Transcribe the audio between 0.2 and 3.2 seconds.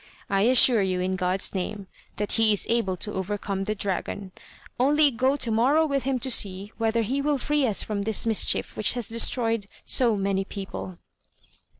I assure you, in God's name, that he is able to